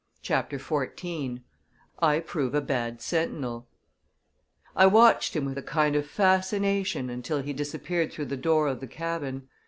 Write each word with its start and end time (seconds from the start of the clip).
CHAPTER 0.23 0.57
XIV 0.57 1.41
I 2.01 2.21
Prove 2.21 2.55
a 2.55 2.61
Bad 2.61 3.03
Sentinel 3.03 3.67
I 4.75 4.87
watched 4.87 5.35
him 5.35 5.45
with 5.45 5.59
a 5.59 5.61
kind 5.61 5.95
of 5.95 6.07
fascination 6.07 7.11
until 7.11 7.43
he 7.43 7.53
disappeared 7.53 8.11
through 8.11 8.25
the 8.25 8.35
door 8.35 8.67
of 8.67 8.79
the 8.79 8.87
cabin. 8.87 9.47